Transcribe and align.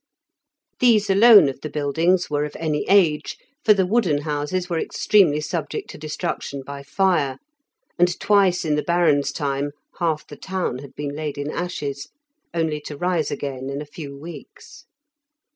These 0.79 1.11
alone 1.11 1.47
of 1.47 1.61
the 1.61 1.69
buildings 1.69 2.27
were 2.27 2.43
of 2.43 2.55
any 2.57 2.85
age, 2.89 3.37
for 3.63 3.71
the 3.75 3.85
wooden 3.85 4.21
houses 4.23 4.67
were 4.67 4.79
extremely 4.79 5.39
subject 5.41 5.91
to 5.91 5.97
destruction 5.99 6.63
by 6.65 6.81
fire, 6.81 7.37
and 7.99 8.19
twice 8.19 8.65
in 8.65 8.73
the 8.73 8.81
Baron's 8.81 9.31
time 9.31 9.73
half 9.99 10.25
the 10.25 10.37
town 10.37 10.79
had 10.79 10.95
been 10.95 11.15
laid 11.15 11.37
in 11.37 11.51
ashes, 11.51 12.07
only 12.51 12.81
to 12.81 12.97
rise 12.97 13.29
again 13.29 13.69
in 13.69 13.79
a 13.79 13.85
few 13.85 14.17
weeks. 14.17 14.85